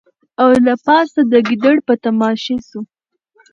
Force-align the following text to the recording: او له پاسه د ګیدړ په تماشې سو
او 0.41 0.49
له 0.65 0.73
پاسه 0.85 1.19
د 1.31 1.33
ګیدړ 1.47 1.75
په 1.87 1.93
تماشې 2.03 2.57
سو 2.67 2.79